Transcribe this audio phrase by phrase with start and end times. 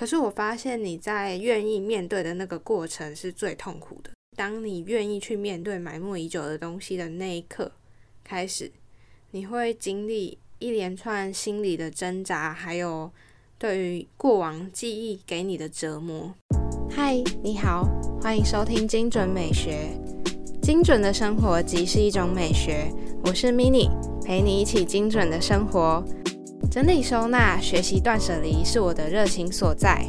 [0.00, 4.10] 可是我发现你在愿意面对的那个过程是最痛苦的。
[4.34, 7.70] 当你愿意去面对埋没已久的东西的那一刻
[8.24, 8.72] 开始，
[9.32, 13.12] 你会经历一连串心理的挣扎，还有
[13.58, 16.34] 对于过往记忆给你的折磨。
[16.88, 17.86] 嗨，你好，
[18.22, 19.90] 欢迎收听精准美学。
[20.62, 22.90] 精准的生活即是一种美学。
[23.26, 23.90] 我是 Mini，
[24.24, 26.02] 陪你一起精准的生活。
[26.70, 30.06] 整理收纳、学习断舍离是我的热情所在。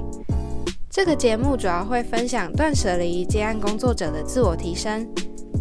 [0.92, 5.08] 这个节目主要会分享断舍离接案工作者的自我提升，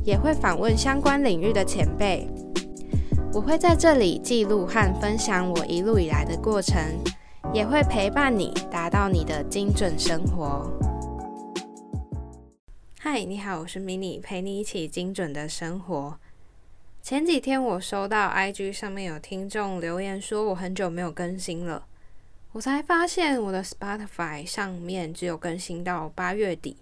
[0.04, 2.28] 也会访问相关领域的前辈。
[3.32, 6.78] 我会在这里记录和分享我一路以来的过程，
[7.54, 10.70] 也会陪伴你达到你的精准生活。
[12.98, 16.18] 嗨，你好，我是 Mini，陪你一起精准的生活。
[17.02, 21.86] 前几天我收到 IG 上面有听众留言说我很久没有更新了，
[22.52, 26.76] 我才发现我的 Spotify 上面只有更新到八月底，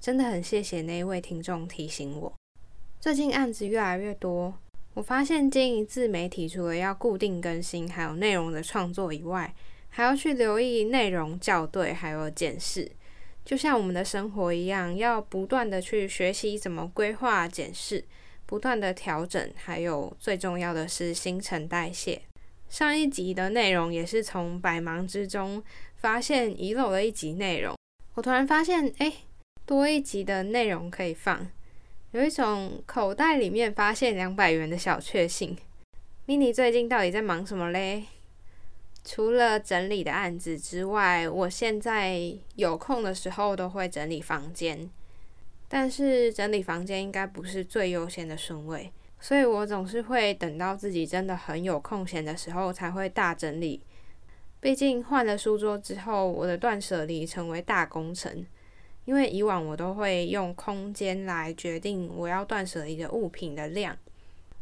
[0.00, 2.32] 真的很谢谢那一位听众提醒我。
[3.00, 4.54] 最近案子越来越多，
[4.94, 9.52] 我发现经营自媒体除了要固定更新，还有内容的创作以外，
[9.90, 12.90] 还要去留意内容校对，还有检视，
[13.44, 18.04] 就像我们的生活一样，要不断的去学习怎么规划检视。
[18.46, 22.22] 不断的调整，还有最重要的是新陈代谢。
[22.68, 25.62] 上一集的内容也是从百忙之中
[25.96, 27.76] 发现遗漏了一集内容，
[28.14, 29.12] 我突然发现，哎，
[29.64, 31.46] 多一集的内容可以放，
[32.12, 35.56] 有一种口袋里面发现两百元的小确幸。
[36.26, 38.04] mini 最近到底在忙什么嘞？
[39.04, 42.18] 除了整理的案子之外，我现在
[42.56, 44.90] 有空的时候都会整理房间。
[45.68, 53.82] 但是整理房间应该不是最优先的顺位，所以我总是会等到自己真的很有空闲的时候才会大整理。
[54.60, 58.44] 毕竟换了书桌之后，我的断舍离成为大工程。
[59.06, 63.94] 因为以往我都会用空间来决定我要断舍离的物品的量，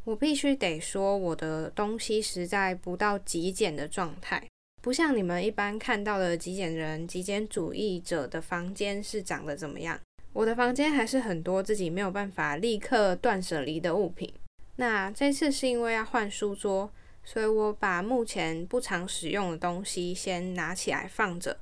[0.02, 4.44] 我必须得说我的东西实在不到极简的状态，
[4.80, 9.96] 不像你们一般看到的极简人、极简主义者的房间是长得怎么样。
[10.32, 14.32] 我的房间还是很多自己没有办法立刻断舍离的物品。
[14.76, 16.90] 那这次是因为要换书桌，
[17.22, 21.58] 所以我把目前不常使用的东西先拿起来放着，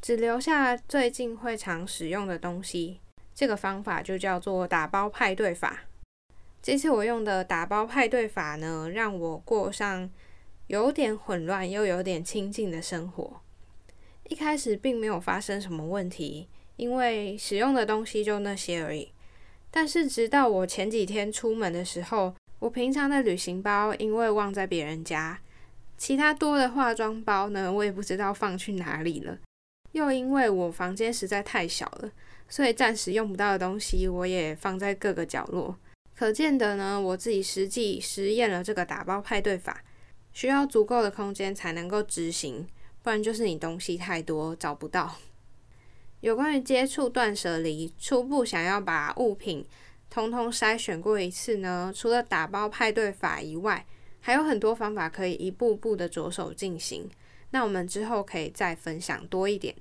[0.00, 3.00] 只留下最近会常使用的东西。
[3.34, 5.84] 这个方法就叫做打包派对法。
[6.62, 10.10] 这次我用的打包派对法呢，让我过上
[10.66, 13.40] 有点混乱又有点清静的生活。
[14.24, 16.48] 一开始并没有发生什么问题。
[16.80, 19.12] 因为使用的东西就那些而已，
[19.70, 25.38] 但是直到我前几天出门的时候，我平常的旅行包因为忘在别人家，
[25.98, 29.36] 其他多的化妆包呢，我也不知道放去哪里了。
[29.92, 32.10] 又因为我房间实在太小了，
[32.48, 35.76] 所以暂时用不到的东西我也放在各个角落。
[36.16, 39.84] 可见的呢，我自己实际实验了这个打包派对法，
[40.32, 42.66] 需要足够的空间才能够执行，
[43.02, 45.16] 不然就是你东西太多找不到。
[46.20, 49.64] 有关于接触断舍离，初步想要把物品
[50.10, 51.90] 通通筛选过一次呢？
[51.94, 53.86] 除了打包派对法以外，
[54.20, 57.08] 还有很多方法可以一步步的着手进行。
[57.52, 59.74] 那我们之后可以再分享多一点。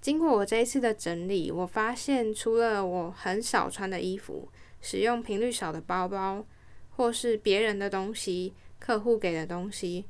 [0.00, 4.48] 经过我这一次的整理，我发现除了我很少穿的衣服、
[4.80, 6.46] 使用频率少的包包，
[6.90, 10.06] 或是别人的东西、客户给的东西，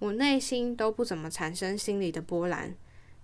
[0.00, 2.74] 我内心都不怎么产生心理的波澜。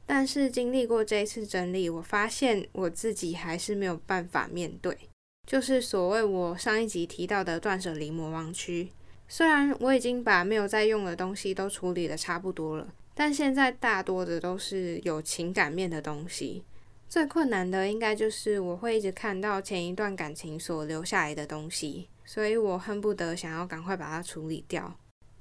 [0.09, 4.97] 但是经历过这一次整理，我发现我自己还是没有办法面对，
[5.45, 8.91] 就是所谓我上一集提到的断舍离魔王区。
[9.27, 16.63] 虽然我已经把没有在用的东西都处理的差不多了，但现在大多的都是有情感面的东西。
[17.09, 24.97] 最困难的应该就是我会一直看到前一段感情所留下来的东西，所以我恨不得想要赶快把它处理掉。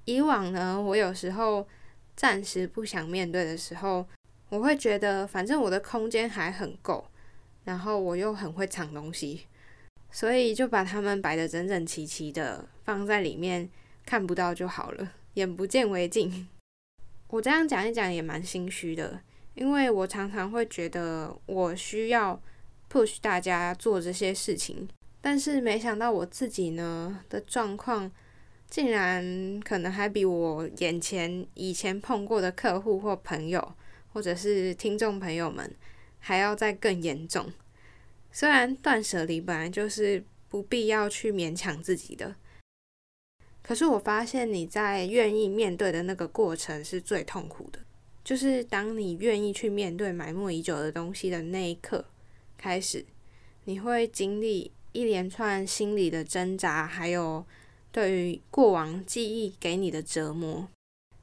[0.06, 1.68] 以往呢，我有时候
[2.16, 4.08] 暂时不想面对的时候。
[4.50, 7.06] 我会觉得，反正我的空间还很够，
[7.64, 9.48] 然后我又很会藏东西，
[10.12, 13.70] 所以就把它们摆得整整齐齐的放在里面，
[14.06, 16.48] 看不到就好了，眼不见为净。
[17.28, 19.20] 我这样讲一讲也蛮心虚的，
[19.56, 22.40] 因为我常常会觉得我需要
[22.90, 24.88] push 大家做这些事情，
[25.22, 28.10] 但是没想到我自己呢的状况，
[28.70, 33.74] 竟然可能还比我眼前以前碰过的客户或朋友。
[34.16, 35.76] 或者是听众朋友们
[36.20, 37.52] 还要再更严重。
[38.32, 42.34] 虽然断舍离本来就是不必要去勉强自己的，
[43.62, 47.80] 可是我发现你在愿意面对的那个过程是最痛苦的。
[48.24, 52.06] 就是当你愿意去面对埋没已久的东西的那一刻
[52.58, 53.06] 开始，
[53.66, 57.46] 你会经历一连串心理的挣扎，还有
[57.92, 60.70] 对于过往记忆给你的折磨。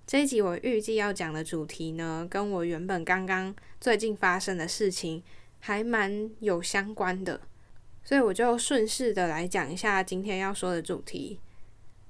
[0.05, 5.23] 这一集我预计要讲的主题呢，跟我原本刚刚最近发生的事情
[5.61, 7.41] 还蛮有相关的，
[8.03, 11.39] 所以我就顺势的来讲一下今天要说的主题，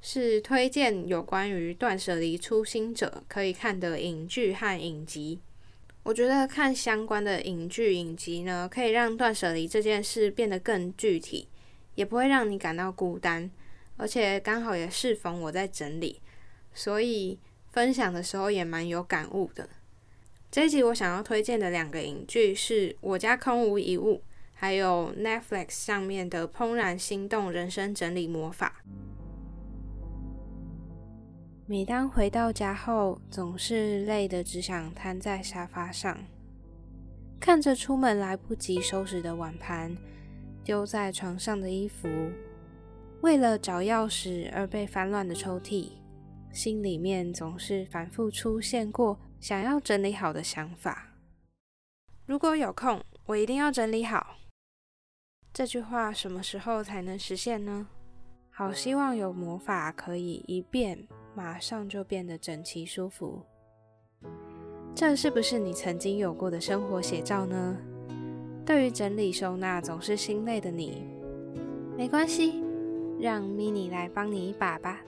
[0.00, 5.38] 是推荐有关于断舍离初心者可以看的影剧和影集。
[6.02, 11.46] 我觉得看相关的影剧影集呢，可以让断舍离这件事变得更具体，
[11.94, 13.48] 也不会让你感到孤单，
[13.98, 16.20] 而且刚好也适逢我在整理，
[16.72, 17.38] 所以。
[17.72, 19.68] 分享的时候也蛮有感悟的。
[20.50, 24.16] 这一集我想要推荐的两个影剧是《我家空无一物》，
[24.52, 28.82] 还有 Netflix 上面的《怦然心动人生整理魔法》。
[31.64, 36.18] 每当回到家后，总是累得只想瘫在沙发上，
[37.40, 39.96] 看着出门来不及收拾的碗盘，
[40.62, 42.06] 丢在床上的衣服，
[43.22, 45.92] 为了找钥匙而被翻乱的抽屉。
[46.52, 51.08] 心里面总是反复出现过想要整理好的想法。
[52.26, 54.36] 如果有空，我一定要整理好。
[55.52, 57.88] 这句话什么时候才能实现呢？
[58.50, 63.42] 好希望有魔法可以一变，马上就变得整齐舒服。
[64.94, 67.76] 这是不是你曾经有过的生活写照呢？
[68.64, 71.02] 对于整理收纳总是心累的你，
[71.96, 72.62] 没关系，
[73.18, 75.00] 让 Mini 来帮你一把吧。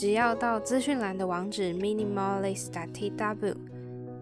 [0.00, 3.54] 只要到资讯栏的网址 minimalist.tw，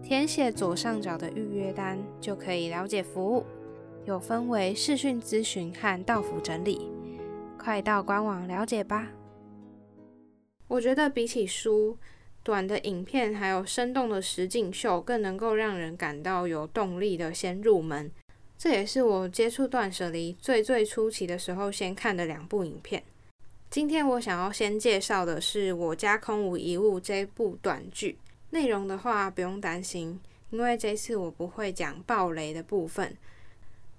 [0.03, 3.45] 填写左上角的预约单，就可以了解服务。
[4.03, 6.91] 有分为视讯咨询和到府整理，
[7.57, 9.07] 快到官网了解吧。
[10.67, 11.97] 我觉得比起书，
[12.43, 18.11] 短的影片还有生动的实景秀，更能够让人感到有动力的先入门。
[18.57, 23.01] 这也是我接触断舍离最最初期的时候先看的两部影片。
[23.69, 28.17] 今天我想要先介绍的是《我家空无一物》这部短剧。
[28.49, 30.19] 内容的话不用担心，
[30.49, 33.15] 因为这次我不会讲暴雷的部分，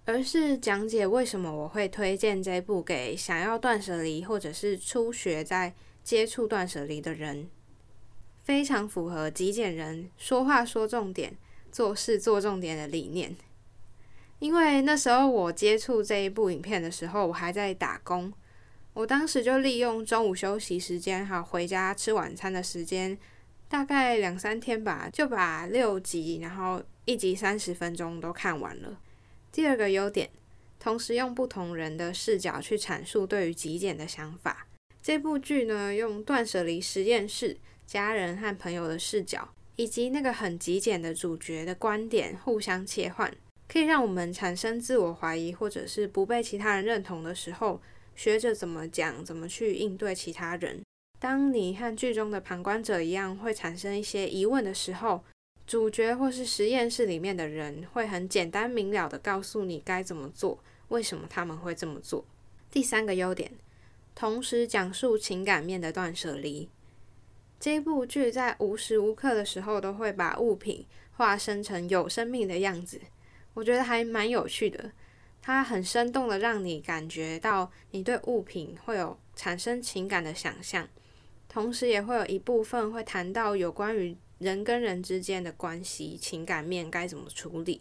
[0.06, 5.72] 而是讲解为什么我会推荐这部给想要断舍离或者是初学在
[6.02, 7.49] 接触断舍离的人。
[8.43, 11.37] 非常符合极简人说话说重点、
[11.70, 13.37] 做事做重点的理念。
[14.40, 18.32] 因为那时候我接触这一部影片的时候，我还在打工。
[18.92, 23.16] 我当时就利用中午休息时间，还有回家吃晚餐的时间，
[23.69, 28.98] 大概两三天吧，就把六集，然后一集三十分钟都看完了。
[29.52, 30.28] 第二个优点，
[30.81, 34.66] 同时用不同人的视角去阐述对于极简的想法。
[35.00, 43.32] 这部剧呢，用断舍离实验室、家人和朋友的视角，以及那个很极简的主角的观点互相切换，
[43.69, 47.81] 可以让我们产生自我怀疑，或者是不被其他人认同的时候。
[48.20, 50.82] 学着怎么讲，怎么去应对其他人。
[51.19, 55.25] 当你和剧中的旁观者一样，会产生一些疑问的时候，
[55.67, 62.26] 主角或是实验室里面的人会很简单明了的告诉你该怎么做，为什么他们会这么做。
[62.70, 63.52] 第三个优点，
[64.14, 66.69] 同时讲述情感面的断舍离。
[67.58, 73.00] 这部剧在无时无刻的时候都会把物品化身成有生命的样子，
[73.55, 74.93] 我觉得还蛮有趣的。
[75.43, 80.87] 它很生动的让你感觉到你对物品会有产生情感的想象，
[81.49, 87.81] 同时也会有一部分会谈到有关于人跟人之间的关系情感面该怎么处理。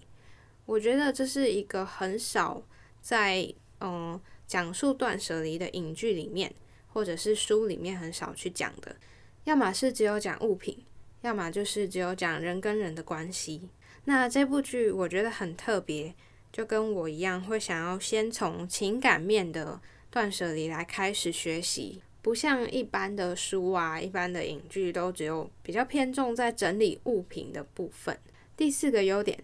[0.66, 2.63] 我觉得这是一个很少
[3.01, 6.54] 在嗯讲述断舍离的影剧里面
[6.88, 8.96] 或者是书里面很少去讲的，
[9.44, 10.86] 要么是只有讲物品，
[11.22, 13.70] 要么就是只有讲人跟人的关系。
[14.06, 16.16] 那这部剧我觉得很特别。
[16.51, 19.79] 就跟我一样，会想要先从情感面的
[20.10, 28.18] 断舍离来开始学习，不像一般的书啊、一般的影剧都只有比较偏重在整理物品的部分。
[28.58, 29.44] 第四个优点，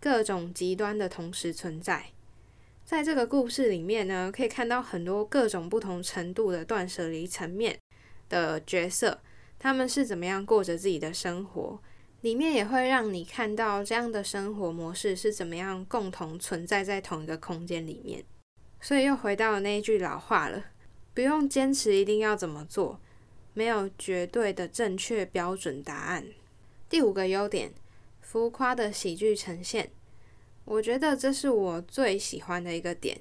[0.00, 2.06] 各种极端的同时存在，
[2.84, 7.78] 在这个故事里面呢，可以看到很多各种不同程度的断舍离层面
[8.28, 9.20] 的角色，
[9.58, 11.80] 他们是怎么样过着自己的生活。
[12.20, 18.22] 里面也会让你看到这样的生活模式是怎么样共同存在在同一个空间里面，
[18.80, 20.66] 所以又回到那一句老话了：
[21.14, 23.00] 不用坚持一定要怎么做，
[23.54, 26.26] 没有绝对的正确标准答案。
[26.90, 27.72] 第五个优点，
[28.20, 29.90] 浮夸的喜剧呈现，
[30.66, 33.18] 我觉得这是我最喜欢的一个点，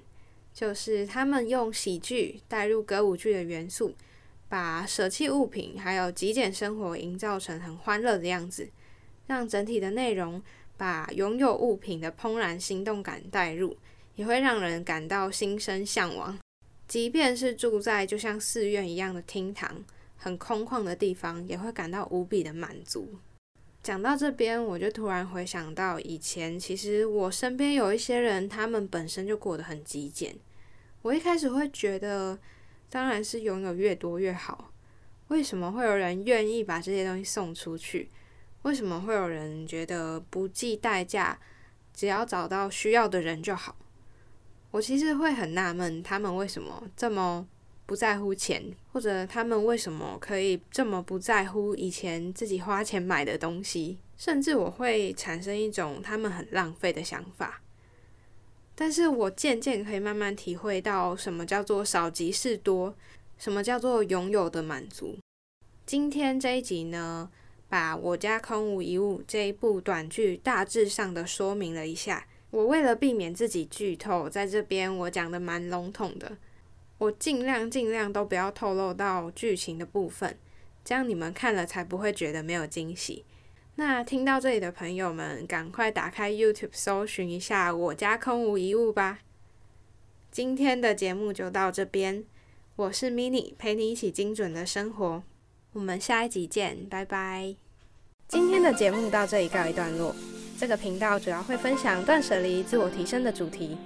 [0.53, 3.95] 就是他们用喜剧带入歌舞剧的元素，
[4.49, 8.69] 把舍弃物品还有极简生活营造成很欢乐的样子。
[9.29, 10.41] 让整体的内容
[10.75, 13.77] 把拥有物品的怦然心动感带入，
[14.15, 16.35] 也会让人感到心生向往。
[16.87, 19.85] 即便是住在就像寺院一样的厅堂，
[20.17, 23.07] 很空旷的地方，也会感到无比的满足。
[23.83, 30.35] 讲到这边，我就突然回想到以前，其实我身边有一些人，他们本身就过得很极简。
[31.03, 32.39] 我一开始会觉得，
[32.89, 34.73] 当然是拥有越多越好。
[35.27, 38.09] 为什么会有人愿意把这些东西送出去？
[38.63, 41.39] 为什么会有人觉得不计代价，
[41.93, 43.75] 只要找到需要的人就好？
[44.71, 47.47] 我其实会很纳闷，他们为什么这么
[47.85, 53.97] 不在乎钱，或者他们为什么可以这么不在乎以前自己花钱买的东西？
[54.15, 57.61] 甚至我会产生一种他们很浪费的想法。
[58.75, 62.93] 但是我渐渐可以慢慢体会到，什么叫做少即是多，
[63.37, 65.17] 什么叫做拥有的满足。
[65.85, 67.31] 今天这一集呢，
[67.69, 72.25] 把我家空无一物这一部短剧大致上的说明了一下。
[72.51, 76.35] 我为了避免自己剧透，在这边我讲的蛮笼统的，
[76.97, 80.35] 我尽量尽量都不要透露到剧情的部分，
[80.83, 83.23] 这样你们看了才不会觉得没有惊喜。
[83.75, 89.19] 那听到这里的朋友们，赶快打开 YouTube 搜寻一下我家空无一物吧。
[90.31, 92.25] 今天的节目就到这边，
[92.75, 95.23] 我是 Mini，陪你一起精准的生活。
[95.71, 97.53] 我们下一集见，拜拜。
[98.27, 100.15] 今天的节目到这里告一段落。
[100.57, 103.77] 这个频道主要会分享断舍离、自我提升的主题。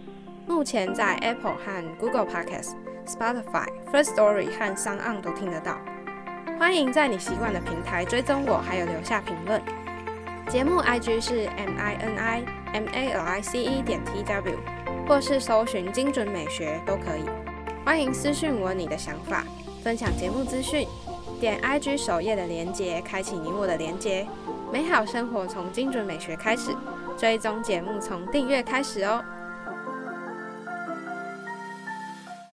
[0.47, 2.73] 目前在 Apple 和 Google Podcasts、
[3.05, 5.77] Spotify、First Story 和 s o n 都听得到。
[6.57, 9.61] 欢迎在你习惯的平台追踪我，还有留下评论。
[10.47, 14.57] 节目 IG 是 M I N I M A L I C E 点 T W，
[15.05, 17.25] 或是搜寻精准美学都可以。
[17.83, 19.45] 欢迎私讯我你的想法，
[19.83, 20.87] 分享节目资讯。
[21.43, 24.25] 点 IG 首页的连接，开启你我的连接。
[24.71, 26.71] 美好生活从精准美学开始，
[27.17, 29.21] 追踪节目从订阅开始哦。